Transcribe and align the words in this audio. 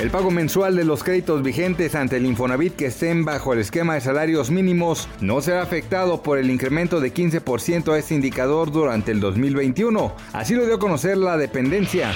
El 0.00 0.12
pago 0.12 0.30
mensual 0.30 0.76
de 0.76 0.84
los 0.84 1.02
créditos 1.02 1.42
vigentes 1.42 1.96
ante 1.96 2.18
el 2.18 2.26
Infonavit 2.26 2.76
que 2.76 2.86
estén 2.86 3.24
bajo 3.24 3.52
el 3.52 3.58
esquema 3.58 3.94
de 3.94 4.00
salarios 4.00 4.48
mínimos 4.48 5.08
no 5.20 5.40
será 5.40 5.60
afectado 5.60 6.22
por 6.22 6.38
el 6.38 6.52
incremento 6.52 7.00
de 7.00 7.12
15% 7.12 7.92
a 7.92 7.98
este 7.98 8.14
indicador 8.14 8.70
durante 8.70 9.10
el 9.10 9.18
2021. 9.18 10.14
Así 10.32 10.54
lo 10.54 10.64
dio 10.66 10.76
a 10.76 10.78
conocer 10.78 11.16
la 11.16 11.36
dependencia. 11.36 12.12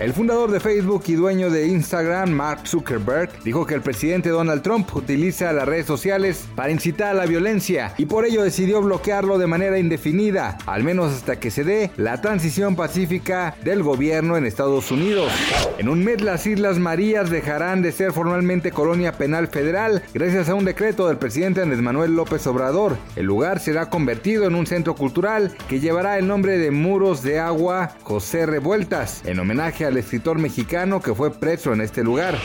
El 0.00 0.12
fundador 0.12 0.52
de 0.52 0.60
Facebook 0.60 1.02
y 1.08 1.14
dueño 1.14 1.50
de 1.50 1.66
Instagram, 1.66 2.30
Mark 2.30 2.68
Zuckerberg, 2.68 3.42
dijo 3.42 3.66
que 3.66 3.74
el 3.74 3.82
presidente 3.82 4.28
Donald 4.28 4.62
Trump 4.62 4.94
utiliza 4.94 5.52
las 5.52 5.66
redes 5.66 5.86
sociales 5.86 6.46
para 6.54 6.70
incitar 6.70 7.08
a 7.08 7.14
la 7.14 7.26
violencia 7.26 7.92
y 7.98 8.06
por 8.06 8.24
ello 8.24 8.44
decidió 8.44 8.80
bloquearlo 8.82 9.36
de 9.36 9.48
manera 9.48 9.80
indefinida, 9.80 10.58
al 10.64 10.84
menos 10.84 11.12
hasta 11.12 11.40
que 11.40 11.50
se 11.50 11.64
dé 11.64 11.90
la 11.96 12.20
transición 12.20 12.76
pacífica 12.76 13.56
del 13.64 13.82
gobierno 13.82 14.36
en 14.36 14.46
Estados 14.46 14.92
Unidos. 14.92 15.32
En 15.78 15.88
un 15.88 16.04
mes 16.04 16.20
las 16.20 16.46
Islas 16.46 16.78
Dejarán 17.24 17.80
de 17.80 17.92
ser 17.92 18.12
formalmente 18.12 18.72
colonia 18.72 19.12
penal 19.12 19.48
federal 19.48 20.02
gracias 20.12 20.50
a 20.50 20.54
un 20.54 20.66
decreto 20.66 21.08
del 21.08 21.16
presidente 21.16 21.62
Andrés 21.62 21.80
Manuel 21.80 22.14
López 22.14 22.46
Obrador. 22.46 22.98
El 23.16 23.24
lugar 23.24 23.58
será 23.58 23.88
convertido 23.88 24.44
en 24.44 24.54
un 24.54 24.66
centro 24.66 24.94
cultural 24.94 25.56
que 25.66 25.80
llevará 25.80 26.18
el 26.18 26.26
nombre 26.26 26.58
de 26.58 26.70
Muros 26.70 27.22
de 27.22 27.40
Agua 27.40 27.96
José 28.02 28.44
Revueltas, 28.44 29.22
en 29.24 29.40
homenaje 29.40 29.86
al 29.86 29.96
escritor 29.96 30.38
mexicano 30.38 31.00
que 31.00 31.14
fue 31.14 31.30
preso 31.32 31.72
en 31.72 31.80
este 31.80 32.04
lugar. 32.04 32.36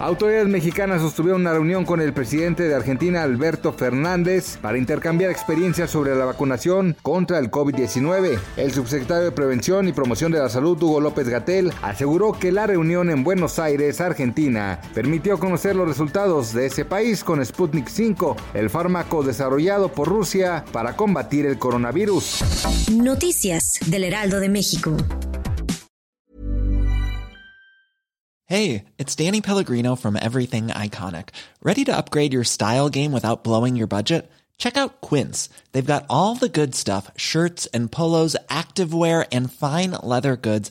Autoridades 0.00 0.48
mexicanas 0.48 1.00
sostuvieron 1.00 1.42
una 1.42 1.52
reunión 1.52 1.84
con 1.84 2.00
el 2.00 2.12
presidente 2.12 2.64
de 2.64 2.74
Argentina, 2.74 3.22
Alberto 3.22 3.72
Fernández, 3.72 4.58
para 4.60 4.76
intercambiar 4.76 5.30
experiencias 5.30 5.88
sobre 5.88 6.16
la 6.16 6.24
vacunación 6.24 6.96
contra 7.00 7.38
el 7.38 7.50
COVID-19. 7.50 8.38
El 8.56 8.72
subsecretario 8.72 9.24
de 9.24 9.32
Prevención 9.32 9.86
y 9.86 9.92
Promoción 9.92 10.32
de 10.32 10.40
la 10.40 10.48
Salud, 10.48 10.82
Hugo 10.82 11.00
López 11.00 11.28
Gatel, 11.28 11.72
aseguró 11.80 12.32
que 12.32 12.50
la 12.50 12.66
reunión 12.66 13.08
en 13.08 13.22
Buenos 13.22 13.60
Aires, 13.84 14.00
Argentina, 14.00 14.80
permitió 14.94 15.38
conocer 15.38 15.76
los 15.76 15.86
resultados 15.86 16.54
de 16.54 16.66
ese 16.66 16.86
país 16.86 17.22
con 17.22 17.44
Sputnik 17.44 17.88
5, 17.88 18.36
el 18.54 18.70
fármaco 18.70 19.22
desarrollado 19.22 19.92
por 19.92 20.08
Rusia 20.08 20.64
para 20.72 20.96
combatir 20.96 21.44
el 21.44 21.58
coronavirus. 21.58 22.88
Noticias 22.92 23.78
del 23.86 24.04
Heraldo 24.04 24.40
de 24.40 24.48
México. 24.48 24.96
Hey, 28.46 28.84
it's 28.98 29.14
Danny 29.16 29.40
Pellegrino 29.40 29.96
from 29.96 30.16
Everything 30.16 30.68
Iconic. 30.68 31.28
Ready 31.62 31.84
to 31.84 31.96
upgrade 31.96 32.32
your 32.32 32.44
style 32.44 32.88
game 32.88 33.12
without 33.12 33.44
blowing 33.44 33.76
your 33.76 33.86
budget? 33.86 34.30
Check 34.56 34.76
out 34.76 35.00
Quince. 35.00 35.48
They've 35.72 35.84
got 35.84 36.06
all 36.08 36.36
the 36.36 36.48
good 36.48 36.74
stuff 36.74 37.10
shirts 37.16 37.66
and 37.74 37.90
polos, 37.90 38.36
activewear, 38.48 39.26
and 39.32 39.52
fine 39.52 39.92
leather 40.02 40.36
goods, 40.36 40.70